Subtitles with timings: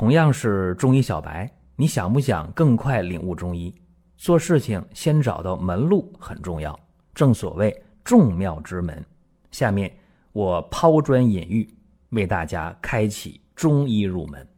[0.00, 3.70] 同样是中医小白，你想不想更快领悟中医？
[4.16, 6.80] 做事情先找到门路很重要，
[7.12, 9.04] 正所谓众妙之门。
[9.50, 9.94] 下面
[10.32, 11.68] 我抛砖引玉，
[12.12, 14.48] 为大家开启中医入门。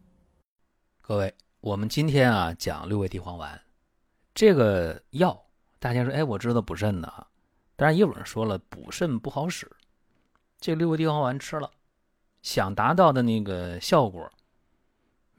[1.01, 3.61] 各位，我们今天啊讲六味地黄丸
[4.33, 5.45] 这个药，
[5.81, 7.27] 大家说，哎，我知道补肾的啊，
[7.75, 9.69] 当然也有人说了，补肾不好使。
[10.61, 11.69] 这六味地黄丸吃了，
[12.43, 14.31] 想达到的那个效果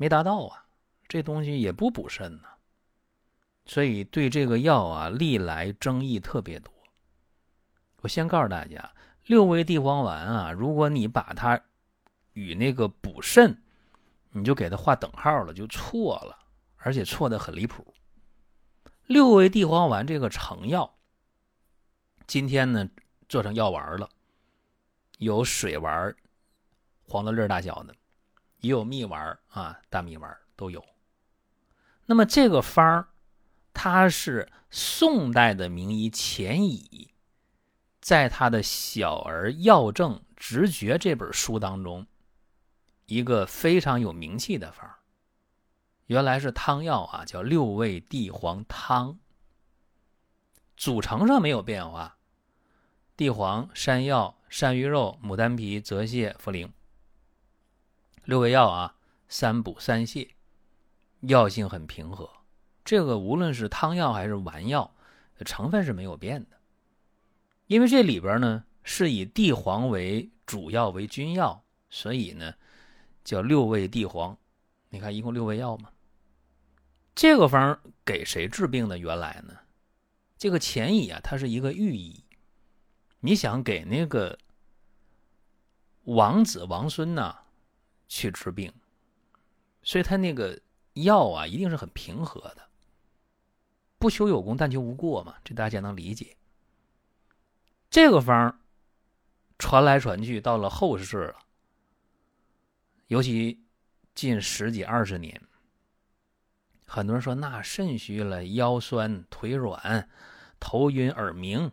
[0.04, 0.66] 没达到啊，
[1.08, 2.50] 这东西也不补肾呢。
[3.66, 6.74] 所以对这个药啊，历来争议特别多。
[8.02, 8.94] 我先告诉大家，
[9.28, 11.58] 六味地黄丸啊，如果你把它
[12.34, 13.64] 与那个补肾，
[14.32, 16.38] 你就给它画等号了，就错了，
[16.76, 17.94] 而且错的很离谱。
[19.06, 20.98] 六味地黄丸这个成药，
[22.28, 22.90] 今天呢
[23.30, 24.10] 做成药丸了，
[25.20, 26.14] 有水丸，
[27.08, 27.96] 黄豆粒大小的，
[28.64, 30.84] 也有蜜丸啊，大蜜丸都有。
[32.08, 33.08] 那么这个方儿。
[33.76, 37.10] 他是宋代的名医钱乙，
[38.00, 42.06] 在他的《小儿药证直觉》这本书当中，
[43.08, 44.88] 一个非常有名气的方
[46.06, 49.18] 原来是汤药啊，叫六味地黄汤。
[50.78, 52.18] 组成上没有变化，
[53.18, 56.70] 地黄、山药、山萸肉、牡丹皮、泽泻、茯苓，
[58.26, 58.96] 六味药啊，
[59.28, 60.30] 三补三泻，
[61.22, 62.30] 药性很平和。
[62.86, 64.94] 这个无论是汤药还是丸药，
[65.46, 66.58] 成分是没有变的，
[67.68, 72.54] 因为这里边呢是以地黄为主要为君药，所以呢
[73.24, 74.38] 叫六味地黄。
[74.90, 75.90] 你看一共六味药嘛，
[77.16, 78.98] 这个方给谁治病的？
[78.98, 79.54] 原来呢，
[80.38, 82.24] 这个钱乙啊，它是一个御医，
[83.20, 84.38] 你想给那个
[86.04, 87.43] 王子王孙呐
[88.08, 88.74] 去治病，
[89.82, 90.60] 所以他那个
[90.94, 92.70] 药啊一定是很平和的。
[93.98, 96.36] 不求有功，但求无过嘛，这大家能理解。
[97.90, 98.60] 这个方
[99.58, 101.40] 传来传去，到了后世了，
[103.08, 103.64] 尤其
[104.14, 105.42] 近十几二十年，
[106.86, 110.10] 很多人说那肾虚了，腰酸腿软，
[110.60, 111.72] 头晕耳鸣，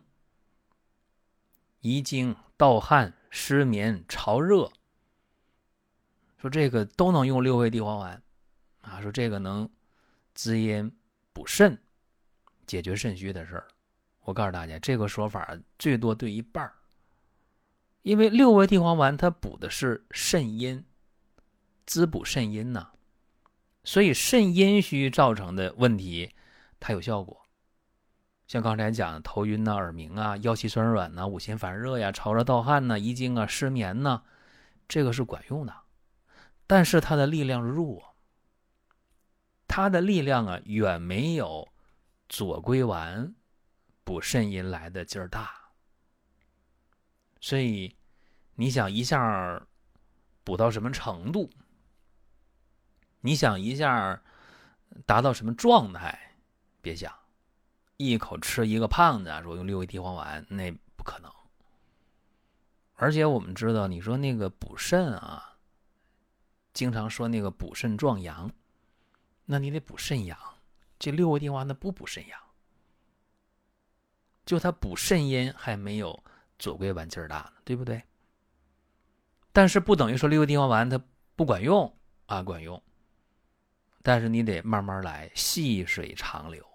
[1.81, 4.71] 遗精盗汗失眠潮热，
[6.41, 8.21] 说这个都能用六味地黄丸
[8.81, 9.69] 啊，说这个能
[10.33, 10.91] 滋阴
[11.31, 11.77] 补肾。
[12.67, 13.67] 解决肾虚的事儿，
[14.21, 16.73] 我告诉大家，这个说法最多对一半儿。
[18.03, 20.85] 因为六味地黄丸它补的是肾阴，
[21.85, 22.87] 滋补肾阴呐，
[23.83, 26.33] 所以肾阴虚造成的问题
[26.79, 27.41] 它有效果。
[28.47, 34.21] 像刚才讲的头晕呐、耳鸣啊、腰膝酸软呐、五心烦热呀、潮热盗汗呐、遗精啊、失眠呐，
[34.87, 35.75] 这个是管用的，
[36.71, 38.15] 但是它的力量弱，
[39.67, 41.67] 它的力量啊远没有。
[42.29, 43.35] 左归丸
[44.05, 45.53] 补肾阴来的劲儿大，
[47.41, 47.93] 所以
[48.55, 49.61] 你想一下
[50.45, 51.49] 补到什么程度？
[53.19, 54.21] 你想一下
[55.05, 56.37] 达到什么状态？
[56.81, 57.13] 别想
[57.97, 61.29] 一口吃一个胖子，说用六味地黄丸那不可能。
[62.93, 65.50] 而且我们知道，你说那个补肾啊，
[66.73, 68.51] 经常说那个补肾壮阳，
[69.45, 70.37] 那你得补肾阳。
[70.97, 72.39] 这六味地黄它不补肾阳，
[74.45, 76.23] 就它补肾阴还没有
[76.59, 78.03] 左归丸劲儿大呢，对不对？
[79.51, 81.01] 但是不等于说六味地黄丸它
[81.35, 81.91] 不管用
[82.27, 82.81] 啊，管用。
[84.03, 86.65] 但是你得慢慢来，细水长流。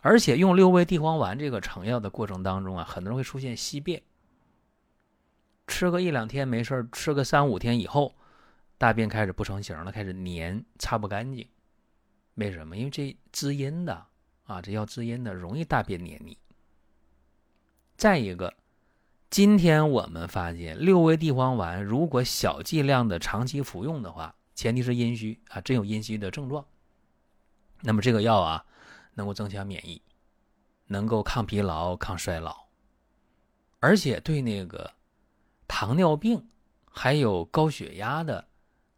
[0.00, 4.02] 而且用六味地黄丸这个成药的过程当中啊，很多人会出现稀便，
[5.66, 8.14] 吃个一两天没事吃个三五天以后，
[8.84, 11.48] 大便开始不成形了，开始黏，擦不干净。
[12.34, 12.76] 为什么？
[12.76, 14.06] 因为这滋阴的
[14.44, 16.36] 啊，这药滋阴的，容易大便黏腻。
[17.96, 18.52] 再一个，
[19.30, 26.62] 今天我们发现六味地黄丸如果小剂量的长期服用的话，前提是阴虚啊，真有阴虚的症状，
[27.80, 28.66] 那么这个药啊，
[29.14, 30.02] 能够增强免疫，
[30.88, 32.66] 能够抗疲劳、抗衰老，
[33.80, 34.92] 而且对那个
[35.66, 36.46] 糖尿病
[36.90, 38.46] 还有高血压的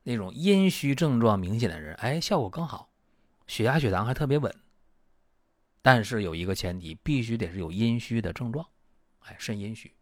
[0.08, 2.88] 那种阴虚症状明显的人，哎，效果更好。
[3.48, 4.54] 血压、血糖还特别稳，
[5.82, 8.64] 但是有一个前提，必须得是有阴虚的症状，
[9.24, 9.92] 哎，肾阴虚。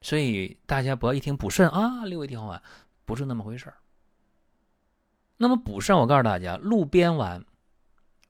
[0.00, 2.60] 所以大家不要一听补肾啊，六味地黄丸
[3.04, 3.76] 不是那么回事儿。
[5.36, 7.46] 那么补肾，我告诉大家，鹿鞭丸，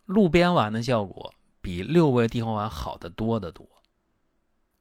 [0.05, 1.33] 鹿鞭丸的效果
[1.63, 3.67] 比六味地黄丸好得多得多。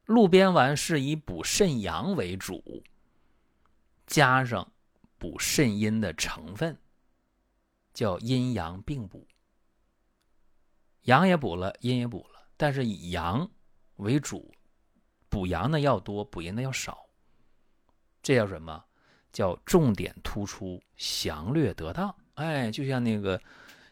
[0.04, 2.83] 鹿鞭丸是以补肾阳为主，
[4.06, 4.69] 加上
[5.21, 6.75] 补肾阴的成分，
[7.94, 9.27] 叫阴阳并补。
[11.01, 13.47] 阳也补了，阴也补了，但是以阳
[13.97, 14.51] 为主，
[15.29, 17.06] 补阳的要多，补阴的要少。
[18.23, 18.83] 这叫什么？
[19.31, 22.15] 叫重点突出，详略得当。
[22.33, 23.39] 哎，就像那个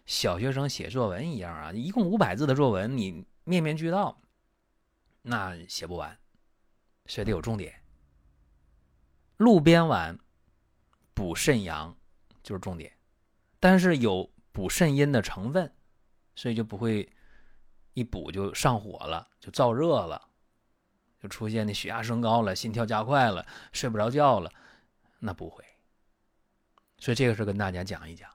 [0.07, 4.19] 小学生写作文一样啊，一共五百字的作文，你面面俱到，
[5.21, 6.17] 那写不完，
[7.05, 7.83] 所以得有重点。
[9.37, 10.17] 路边丸
[11.19, 11.93] 补肾阳
[12.41, 12.93] 就是重点，
[13.59, 15.69] 但是有补肾阴的成分。
[16.33, 17.11] 所以就不会
[17.95, 20.29] 一补就上火了，就燥热了，
[21.21, 24.49] 就出现那血压升高了，心跳加快了，睡不着觉了，
[25.19, 25.61] 那不会。
[26.97, 28.29] 所以这个是跟大家讲一讲。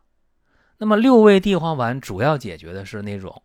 [0.77, 3.43] 那么六味地黄丸主要解决的是那种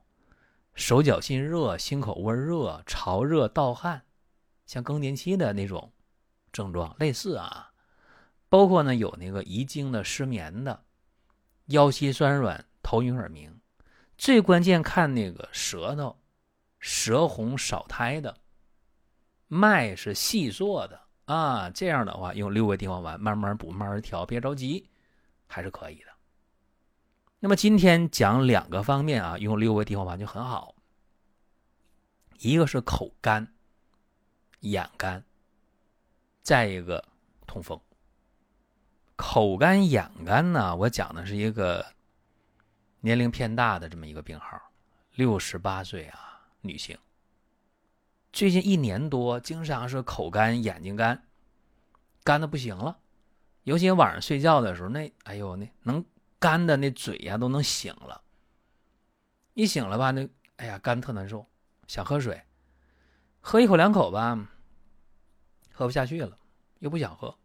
[0.75, 4.01] 手脚心热、心口温热、潮热盗汗，
[4.65, 5.93] 像更年期的那种
[6.51, 7.68] 症状类似啊，
[8.49, 10.83] 包括呢有那个遗精的、失眠的、
[11.67, 13.55] 腰膝酸软、头晕耳鸣。
[14.17, 16.19] 最关键看那个舌头，
[16.79, 18.35] 舌红少苔的，
[19.47, 24.89] 脉是细弱的啊，这样的话用六味地黄丸慢慢补，慢慢调，别着急，
[25.47, 26.07] 还是可以的。
[27.39, 30.75] 那么今天讲两个方面啊，用六味地黄丸就很好。
[32.39, 33.53] 一个是口干、
[34.59, 35.23] 眼干，
[36.41, 37.01] 再一个
[37.47, 37.79] 痛风。
[39.19, 41.85] 口干眼干呢，我讲的是一个。
[43.01, 44.61] 年龄偏大的这么一个病号，
[45.15, 46.97] 六十八岁啊，女性。
[48.33, 51.25] 最近一年多，经常是口干、眼睛干，
[52.23, 52.97] 干的不行了。
[53.63, 56.03] 尤其晚上睡觉的时候，那哎呦，那能
[56.39, 58.21] 干的那嘴呀都能醒了。
[59.53, 61.45] 一醒了吧，那哎呀干特难受，
[61.87, 62.41] 想喝水，
[63.39, 64.45] 喝一口两口吧，
[65.71, 66.37] 喝不下去了，
[66.79, 67.38] 又不想喝。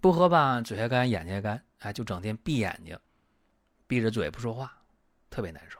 [0.00, 2.98] 不喝吧，嘴还干，眼睛还干，哎，就整天闭眼睛。
[3.86, 4.72] 闭着嘴不说话，
[5.28, 5.78] 特别难受。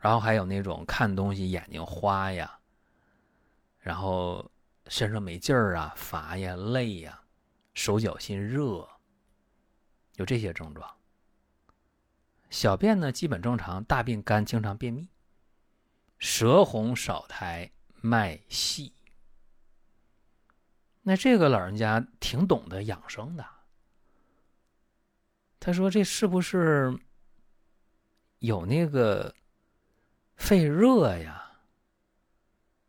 [0.00, 2.58] 然后还有那种看东西眼睛花呀，
[3.80, 4.48] 然后
[4.86, 7.20] 身上没劲儿啊，乏呀，累呀，
[7.74, 8.88] 手脚心热，
[10.14, 10.88] 有这些症状。
[12.50, 15.08] 小便呢基本正常，大便干，经常便秘，
[16.18, 17.70] 舌红少苔，
[18.00, 18.92] 脉细。
[21.08, 23.42] 那这个老人家挺懂得养生的。
[25.58, 26.94] 他说：“这是不是
[28.40, 29.34] 有那个
[30.36, 31.50] 肺热呀？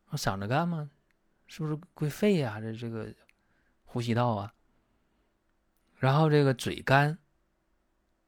[0.10, 0.92] 我嗓子干吗？
[1.48, 2.60] 是不是归肺呀？
[2.60, 3.16] 这这个
[3.86, 4.54] 呼吸道啊？
[5.96, 7.18] 然后这个嘴干，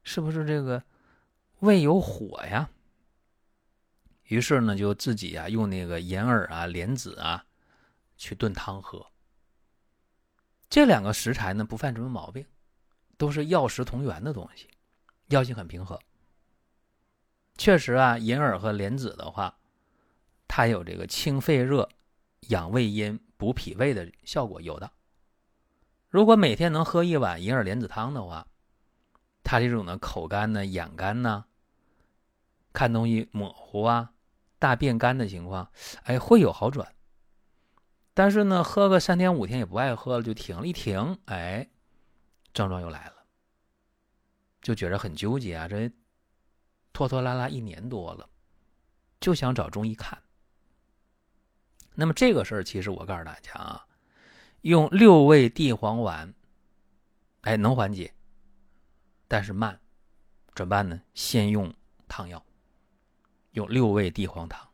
[0.04, 0.82] 是不是这个
[1.60, 2.70] 胃有火呀？
[4.24, 7.46] 于是呢，就自己啊用那个银耳啊、莲子啊
[8.16, 9.11] 去炖汤喝。
[10.72, 12.44] 这两个食材呢，不犯什么毛病。”
[13.18, 14.68] 都是药食同源的东西，
[15.28, 16.00] 药性很平和。
[17.56, 19.56] 确实啊，银耳和莲子的话，
[20.48, 21.88] 它有这个清肺热、
[22.48, 24.92] 养胃阴、补脾胃的效果，有的。
[26.10, 28.48] 如果每天能喝一碗银耳莲子汤的话，
[29.44, 31.46] 它这种的口干呢、眼干呢、
[32.74, 34.12] 看东西模糊啊、
[34.58, 35.72] 大便干的情况，
[36.06, 36.92] 哎，会有好转。
[38.14, 41.68] 但是呢，喝个三天五天也不爱喝了，就停了一停，哎。
[42.54, 43.14] 症状又来了，
[44.62, 45.70] 就觉得很纠结啊！
[45.70, 45.90] 这
[46.92, 48.30] 拖拖拉拉一年多了，
[49.22, 50.22] 就想找中医看。
[51.96, 53.88] 那么这个事儿，其实我告诉大家啊，
[54.64, 56.34] 用六味地黄丸，
[57.44, 58.14] 哎，能缓解，
[59.30, 59.80] 但是慢，
[60.54, 61.02] 怎么办呢？
[61.14, 61.74] 先用
[62.10, 62.46] 汤药，
[63.52, 64.70] 用六味地黄汤，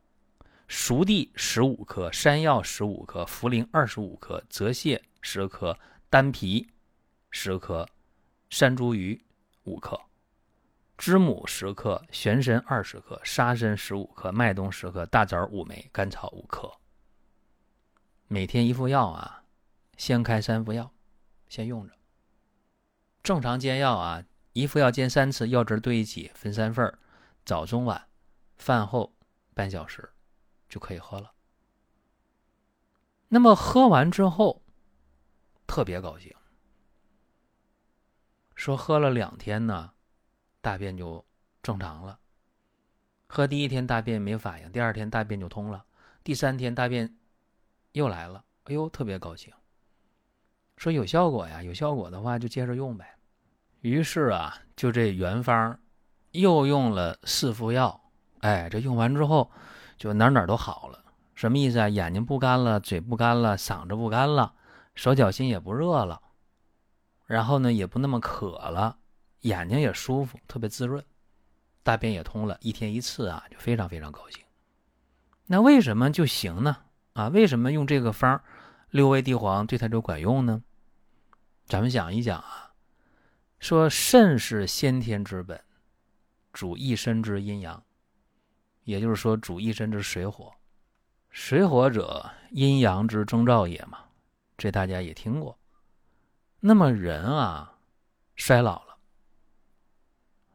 [0.68, 5.78] 熟地十五克，山药十五克，茯苓二十五克，泽泻十克，
[6.10, 6.68] 丹皮。
[7.30, 7.88] 十克
[8.50, 9.20] 山茱萸
[9.66, 10.00] 五克，
[10.98, 16.72] 知母十克，玄参二十克，沙参十五克，麦冬十克，大枣五枚，甘草五克。
[18.28, 19.44] 每天一副药啊，
[19.98, 20.92] 先开三副药，
[21.48, 21.94] 先用着。
[23.22, 26.98] 正常煎药啊，一副药煎三次，药汁兑一起，分三份
[27.46, 28.08] 早中晚，
[28.58, 29.14] 饭后
[29.54, 30.10] 半小时
[30.68, 31.32] 就可以喝了。
[33.30, 34.62] 那么喝完之后，
[35.66, 36.34] 特别高兴。
[38.56, 39.92] 说喝了两天呢，
[40.62, 41.26] 大便就
[41.62, 42.20] 正常了。
[43.28, 45.86] 喝第一天大便没反应，第二天大便就通了，
[46.24, 47.18] 第三天大便
[47.92, 49.54] 又来了，哎呦，特别高兴。
[50.78, 53.18] 说有效果呀，有效果的话就接着用呗。
[53.82, 55.80] 于是啊，就这原方
[56.32, 58.10] 又用了四副药，
[58.40, 59.52] 哎，这用完之后
[59.98, 61.04] 就哪哪都好了。
[61.36, 61.90] 什么意思啊？
[61.90, 64.54] 眼睛不干了，嘴不干了，嗓子不干了，
[64.96, 66.22] 手脚心也不热了。
[67.26, 68.98] 然后呢也不那么渴了，
[69.42, 71.04] 眼睛也舒服，特别滋润，
[71.84, 74.42] 大便也通了，一天一次啊，就非常非常高兴。
[75.46, 76.78] 那为什么就行呢？
[77.14, 78.42] 啊，为什么用这个方
[78.90, 80.64] 六味地黄对他就管用呢？
[81.66, 82.72] 咱们讲一讲啊，
[83.60, 85.62] 说肾是先天之本，
[86.54, 87.84] 主一身之阴阳，
[88.88, 90.50] 也就是说主一身之水火。
[91.30, 94.00] 水火者，阴阳之征兆也嘛，
[94.58, 95.60] 这大家也听过。
[96.62, 97.78] 那么人啊，
[98.38, 98.96] 衰老了，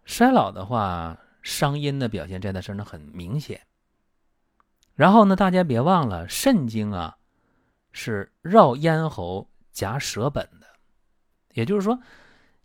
[0.07, 3.61] 衰老的话，伤阴的表现在他身上很明显。
[4.95, 7.19] 然后呢，大家别忘了，肾经啊
[7.93, 10.67] 是绕咽喉夹舌本的，
[11.53, 12.01] 也就是说，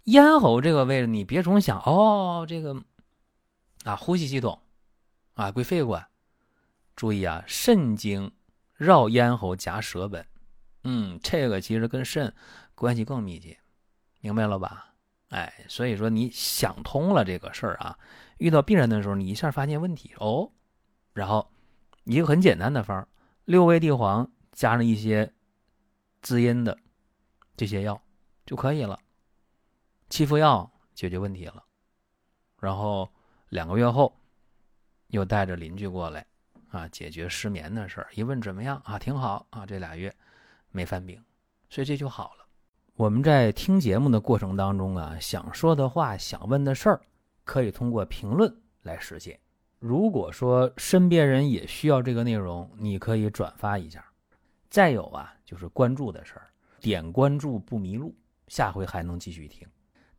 [0.04, 2.82] 咽喉这个位置，你别总想哦，这个
[3.84, 4.62] 啊，呼吸系统
[5.38, 6.06] 啊归肺管。
[6.98, 8.30] 注意啊，肾经
[8.74, 10.28] 绕咽喉夹舌本，
[10.84, 12.34] 嗯，这个其实跟肾。
[12.76, 13.58] 关系更密切，
[14.20, 14.94] 明白了吧？
[15.30, 17.98] 哎，所以说你想通了这个事儿啊，
[18.38, 20.52] 遇到病人的时候，你一下发现问题哦，
[21.14, 21.52] 然后
[22.04, 23.08] 一个很简单的方，
[23.46, 25.34] 六味地黄加上一些
[26.22, 26.78] 滋阴的
[27.56, 28.00] 这些药
[28.46, 29.00] 就可以了，
[30.08, 31.64] 七副药解决问题了。
[32.60, 33.12] 然后
[33.50, 34.16] 两个月后
[35.08, 36.26] 又带着邻居过来
[36.70, 39.00] 啊，解决失眠的事儿，一问怎么样啊？
[39.00, 40.14] 挺好啊，这俩月
[40.72, 41.24] 没犯病，
[41.70, 42.46] 所以这就好了。
[42.96, 47.02] 我们在听节目的过程当中啊，想说的话、想问的事儿，
[47.44, 49.40] 可以通过评论来实现。
[49.80, 54.04] 如果说身边人也需要这个内容，你可以转发一下。
[54.70, 56.50] 再有啊，就是关注的事儿，
[56.82, 58.14] 点关注不迷路，
[58.48, 59.68] 下回还能继续听。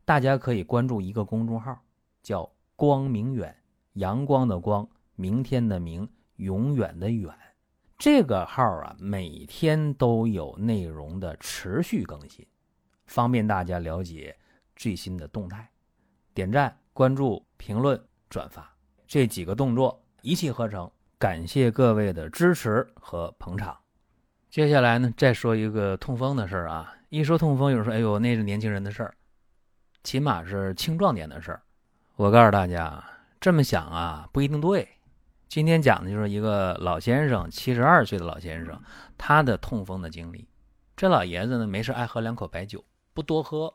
[0.04, 1.76] 大家可以关注一个公众号，
[2.22, 3.54] 叫“光明远”，
[3.94, 7.32] 阳光的光，明天的明，永远的远。
[7.96, 12.46] 这个号啊，每天都有内容的持续更新。
[13.06, 14.36] 方便大家了解
[14.76, 15.68] 最新的动态，
[16.32, 18.70] 点赞、关注、评论、转发
[19.06, 20.90] 这几个动作一气呵成。
[21.18, 23.76] 感谢各位的支持和捧场。
[24.48, 26.94] 接下来呢，再说一个痛风的事儿啊。
[27.08, 29.14] 一说痛风，有人说：“哎呦，那是年轻人的事儿，
[30.04, 31.62] 起码是青壮年的事儿。”
[32.14, 33.02] 我告诉大家，
[33.40, 34.88] 这么想啊不一定对。
[35.48, 38.82] 今天讲的就是一个老先生，七十二岁的老先生，
[39.16, 40.46] 他的痛风的经历。
[40.96, 42.84] 这老爷子呢，没事爱喝两口白酒。
[43.14, 43.72] 不多喝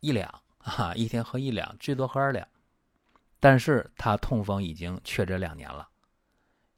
[0.00, 0.32] 一两
[0.64, 2.46] 啊，一天喝一两，最多喝二两。
[3.40, 5.88] 但是他痛风已经确诊两年了，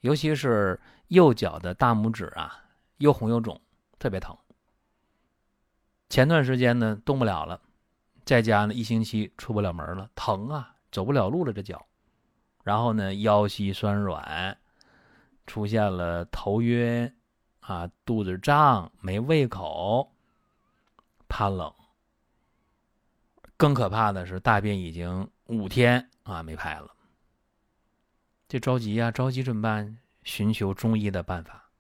[0.01, 2.65] 尤其是右脚的大拇指啊，
[2.99, 3.61] 又红又肿，
[3.99, 4.37] 特别疼。
[6.09, 7.61] 前段时间呢，动不了了，
[8.25, 11.87] 在家呢一星期出不了门了，疼啊，走不了路了这脚。
[12.63, 14.57] 然后呢，腰膝酸软，
[15.47, 17.13] 出现了头晕
[17.61, 20.13] 啊，肚子胀，没胃口。
[21.33, 21.73] 怕冷，
[23.57, 26.93] 更可怕的是大便已经五天啊没排了，
[28.49, 29.97] 这着急呀，着急怎么办？
[30.25, 31.71] 寻求中医的办法。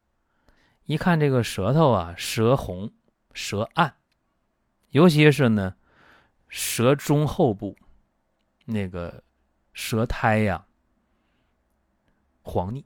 [0.85, 2.93] 一看这个舌头啊，舌红
[3.33, 3.93] 舌暗，
[4.91, 5.75] 尤其是呢，
[6.49, 7.77] 舌中后部
[8.65, 9.25] 那个
[9.73, 10.65] 舌苔呀
[12.51, 12.85] 黄腻，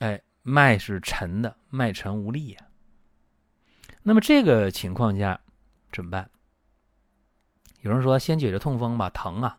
[0.00, 2.60] 哎，脉是沉的，脉沉无力呀。
[4.02, 5.40] 那么这个情况下。
[5.94, 6.30] 怎么办？
[7.82, 9.58] 有人说先解决痛风吧，疼啊；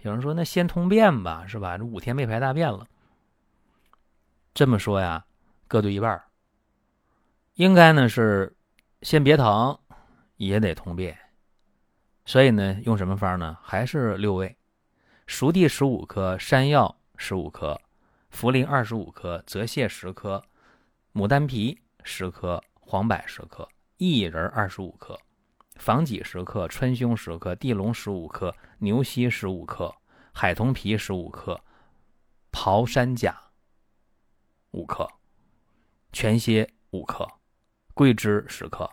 [0.00, 1.78] 有人说那先通便吧，是吧？
[1.78, 2.84] 这五天没排大便了。
[4.52, 5.24] 这么说呀，
[5.68, 6.20] 各对一半
[7.54, 8.52] 应该呢是
[9.02, 9.78] 先别疼，
[10.36, 11.16] 也得通便。
[12.26, 13.56] 所以呢，用什么方呢？
[13.62, 14.58] 还是六味：
[15.28, 17.80] 熟地十五克，山药十五克，
[18.32, 20.44] 茯苓二十五克，泽泻十克，
[21.12, 23.68] 牡丹皮十克，黄柏十克，
[23.98, 25.18] 薏仁二十五克。
[25.76, 29.94] 防己十克，川芎十克，地龙十五克，牛膝十五克，
[30.32, 31.60] 海桐皮十五克，
[32.50, 33.40] 刨山甲
[34.72, 35.08] 五克，
[36.12, 37.26] 全蝎五克，
[37.94, 38.90] 桂枝十克，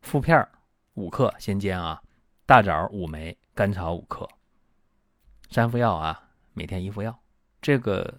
[0.00, 0.48] 附片
[0.94, 2.02] 五克，先煎啊。
[2.44, 4.28] 大枣五枚，甘草五克，
[5.50, 7.18] 三副药啊，每天一副药。
[7.60, 8.14] 这个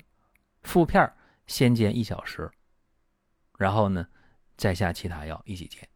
[0.63, 1.13] 附片
[1.47, 2.49] 先煎一小时，
[3.57, 4.07] 然后呢，
[4.57, 5.87] 再下其他药一起煎，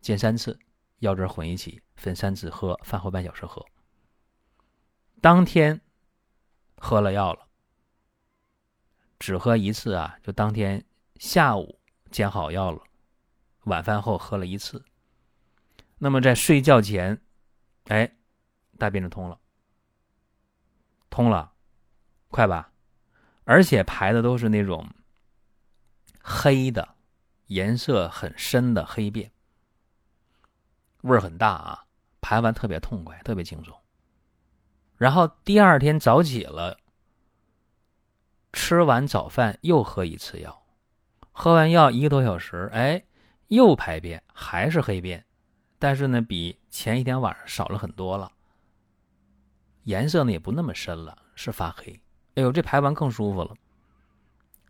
[0.00, 0.58] 煎三次。
[1.00, 3.64] 药汁混一起，分三次喝，饭后半小时喝。
[5.22, 5.80] 当天
[6.76, 7.48] 喝了药了，
[9.18, 10.84] 只喝一次啊，就当天
[11.16, 11.80] 下午
[12.10, 12.82] 煎好药了，
[13.64, 14.84] 晚饭后喝了一次。
[15.96, 17.18] 那么在睡觉前，
[17.84, 18.14] 哎，
[18.76, 19.40] 大便就通了，
[21.08, 21.54] 通了，
[22.28, 22.70] 快吧？
[23.50, 24.88] 而且排的都是那种
[26.22, 26.94] 黑的，
[27.48, 29.32] 颜色很深的黑便。
[31.00, 31.84] 味儿很大啊，
[32.20, 33.76] 排完特别痛快，特别轻松。
[34.94, 36.78] 然后第二天早起了，
[38.52, 40.62] 吃完早饭又喝一次药，
[41.32, 43.04] 喝完药一个多小时，哎，
[43.48, 45.26] 又排便，还是黑便，
[45.76, 48.30] 但是呢，比前一天晚上少了很多了，
[49.82, 52.00] 颜色呢也不那么深了，是发黑。
[52.40, 53.54] 哎呦，这排完更舒服了。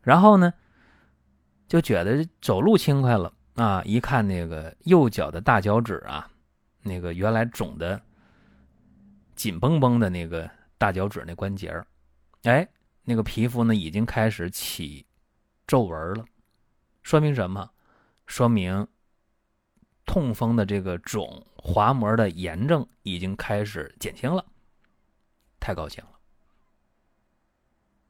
[0.03, 0.53] 然后呢，
[1.69, 3.81] 就觉得走路轻快了啊！
[3.85, 6.29] 一看那个右脚的大脚趾啊，
[6.83, 8.03] 那个原来肿的
[9.37, 11.73] 紧绷绷的那个大脚趾那关节，
[12.43, 12.67] 哎，
[13.05, 15.07] 那个皮肤呢已经开始起
[15.65, 16.25] 皱纹了，
[17.05, 17.71] 说明什么？
[18.27, 18.89] 说明
[20.07, 24.45] 痛风的这个肿滑膜的炎症已经开始减轻了，
[25.61, 26.20] 太高兴了。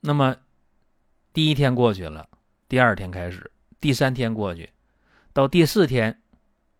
[0.00, 0.36] 那么。
[1.32, 2.28] 第一天过去了，
[2.68, 4.68] 第二天开始，第三天过去，
[5.32, 6.20] 到第四天，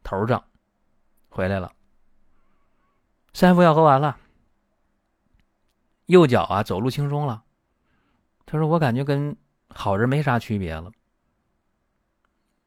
[0.02, 0.44] 头上
[1.28, 1.72] 回来了。
[3.32, 4.18] 三副药喝完了，
[6.06, 7.44] 右脚啊走路轻松了。
[8.44, 9.36] 他说：“我感觉跟
[9.68, 10.90] 好人没啥区别了。”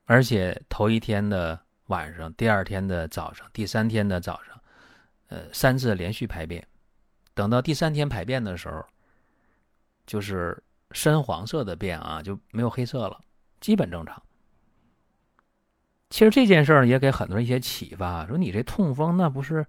[0.07, 4.57] 而且头一天的晚上，第二天的早上，第三天的早上，
[5.27, 6.65] 呃，三次连续排便。
[7.33, 8.85] 等到第三天排便的时候，
[10.05, 10.63] 就是。
[10.95, 13.19] 深黄色的便啊，就没有黑色了，
[13.59, 14.21] 基本正常。
[16.11, 19.65] 其实这件事儿也给很多人一些启发，说你这痛风那不是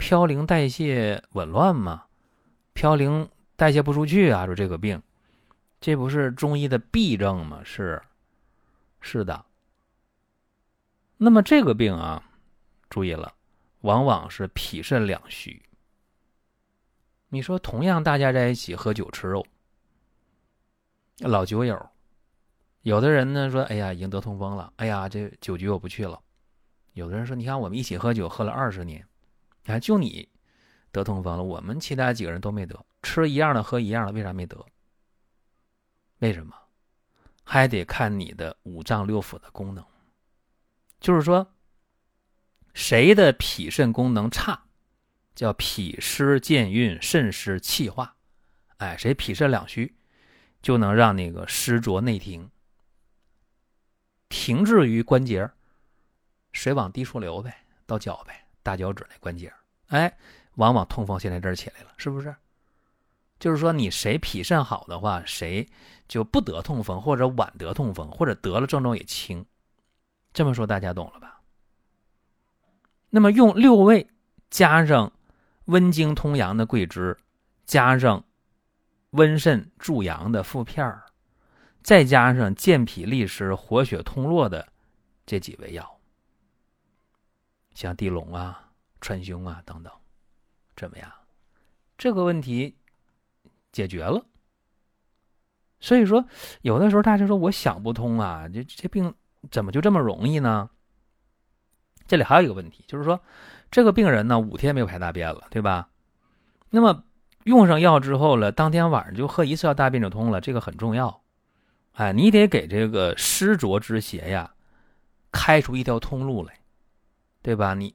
[0.00, 2.06] 嘌呤代谢紊乱吗？
[2.74, 5.00] 嘌呤代谢不出去啊，说这个病，
[5.80, 7.60] 这不是中医的痹症吗？
[7.62, 8.02] 是，
[9.00, 9.44] 是的。
[11.18, 12.20] 那么这个病啊，
[12.90, 13.32] 注意了，
[13.82, 15.62] 往往是脾肾两虚。
[17.28, 19.46] 你说同样大家在一起喝酒吃肉。
[21.18, 21.90] 老酒友，
[22.82, 24.72] 有的人呢说：“哎呀，已经得痛风了。
[24.76, 26.20] 哎呀，这酒局我不去了。”
[26.94, 29.06] 有的人说：“你看，我们一起喝酒喝了二十年，
[29.66, 30.28] 哎，就你
[30.90, 34.64] 得痛风了，我们其他几个人都没得，吃一样的，喝一样的，为啥没得？
[36.18, 36.54] 为什么？
[37.44, 39.84] 还得看你的五脏六腑的功能。
[41.00, 41.46] 就是说，
[42.74, 44.64] 谁的脾肾功能差，
[45.34, 48.16] 叫脾湿健运，肾湿气化。
[48.78, 49.94] 哎，谁脾肾两虚。”
[50.64, 52.50] 就能让那个湿浊内停，
[54.30, 55.50] 停滞于关节，
[56.52, 59.52] 水往低处流呗，到脚呗，大脚趾那关节，
[59.88, 60.16] 哎，
[60.54, 62.34] 往往痛风现在这儿起来了，是不是？
[63.38, 65.68] 就是说，你谁脾肾好的话，谁
[66.08, 69.44] 就不得痛风，或者晚得痛风，或者得了症状也轻。
[70.32, 71.42] 这么说大家懂了吧？
[73.10, 74.08] 那么用六味
[74.48, 75.12] 加上
[75.66, 77.18] 温经通阳的桂枝，
[77.66, 78.24] 加上。
[79.14, 81.06] 温肾助阳的附片儿，
[81.82, 84.66] 再加上健脾利湿、活血通络的
[85.24, 86.00] 这几味药，
[87.74, 89.92] 像地龙啊、川芎啊等等，
[90.74, 91.08] 怎么样？
[91.96, 92.76] 这个问题
[93.70, 94.24] 解决了。
[95.78, 96.24] 所以说，
[96.62, 99.14] 有的时候大家说我想不通啊，这这病
[99.48, 100.68] 怎么就这么容易呢？
[102.08, 103.22] 这里还有一个问题，就是说，
[103.70, 105.88] 这个病人呢五天没有排大便了，对吧？
[106.70, 107.04] 那么。
[107.44, 111.22] 用上药之后了，当天晚上就喝一次药，大便就通了，这个很重要。
[111.92, 114.52] 哎，你得给这个湿浊之邪呀，
[115.30, 116.58] 开出一条通路来，
[117.42, 117.74] 对吧？
[117.74, 117.94] 你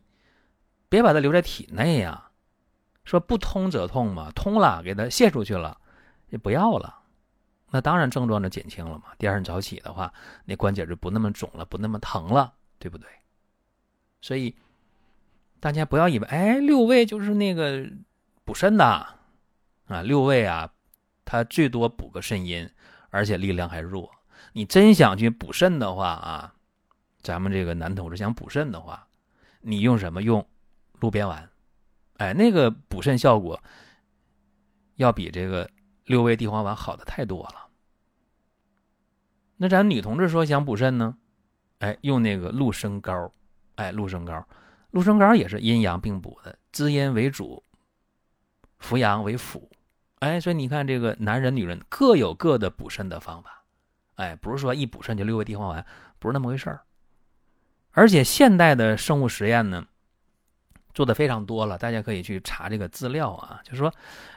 [0.88, 2.26] 别把它留在体内呀。
[3.04, 5.76] 说不通则痛嘛，通了给它泄出去了，
[6.30, 7.00] 也不要了，
[7.72, 9.06] 那当然症状就减轻了嘛。
[9.18, 10.14] 第二天早起的话，
[10.46, 13.08] 那关节就不那么肿了，不那么疼了，对不对？
[14.22, 14.56] 所以
[15.60, 17.84] 大家不要以为，哎，六味就是那个
[18.44, 19.19] 补肾的。
[19.90, 20.72] 啊，六味啊，
[21.26, 22.70] 它最多补个肾阴，
[23.10, 24.10] 而且力量还弱。
[24.54, 26.56] 你真想去补肾的话啊，
[27.22, 29.08] 咱们这个男同志想补肾的话，
[29.62, 30.22] 你用什么？
[30.22, 30.48] 用
[31.00, 31.50] 鹿鞭丸，
[32.18, 33.62] 哎，那个补肾效果
[34.96, 35.70] 要比这个
[36.06, 37.68] 六味地黄丸好的太多了。
[39.58, 41.18] 那咱女同志说想补肾呢，
[41.80, 43.34] 哎，用那个鹿参膏，
[43.76, 44.48] 哎，鹿参膏，
[44.92, 47.64] 鹿参膏也是阴阳并补的，滋阴为主，
[48.78, 49.70] 扶阳为辅。
[50.20, 53.64] 哎，所以你看，这个男人、女人各有各的补肾的方法，
[54.16, 55.86] 哎，不是说一补肾就六味地黄丸，
[56.20, 56.82] 不是那么回事儿。
[57.92, 59.88] 而且现代的生物实验呢，
[60.94, 63.62] 做的非常多了，大家可以去查这个资料啊。
[63.64, 63.94] 就是说，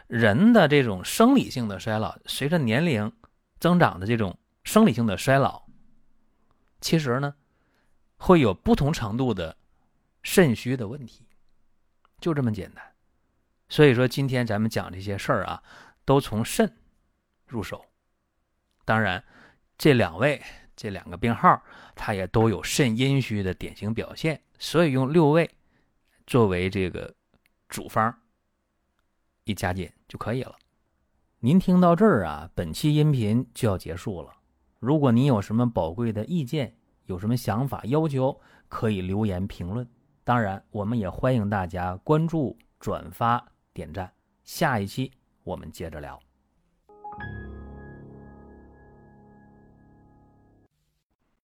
[0.06, 3.12] 人的这种生理性的衰老，随着年龄
[3.58, 5.62] 增长的这种生理性的衰老，
[6.80, 7.34] 其实呢，
[8.18, 9.56] 会有不同程度的
[10.22, 11.26] 肾虚的问题，
[12.20, 12.91] 就这么简单。
[13.72, 15.62] 所以说，今天咱们讲这些事儿啊，
[16.04, 16.70] 都从肾
[17.46, 17.82] 入手。
[18.84, 19.24] 当然，
[19.78, 20.42] 这两位
[20.76, 21.58] 这两个病号，
[21.94, 25.50] 它也都有肾阴虚的典型表现，所以用六味
[26.26, 27.14] 作为这个
[27.66, 28.14] 主方
[29.44, 30.54] 一加减就可以了。
[31.38, 34.34] 您听到这儿啊，本期音频就要结束了。
[34.80, 39.88] 如果您有什么宝贵的意见，有什么想法要求，可以留言评论。
[40.24, 44.12] 当然，我们也欢迎大家关注、转发、点赞。
[44.44, 45.12] 下一期
[45.44, 46.20] 我们接着聊。